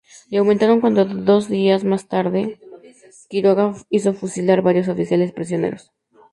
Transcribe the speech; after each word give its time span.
Y 0.31 0.37
aumentaron 0.37 0.81
cuando, 0.81 1.05
días 1.05 1.83
más 1.83 2.07
tarde, 2.07 2.59
Quiroga 3.29 3.75
hizo 3.91 4.13
fusilar 4.13 4.57
a 4.57 4.61
varios 4.63 4.87
oficiales 4.87 5.31
prisioneros. 5.31 5.91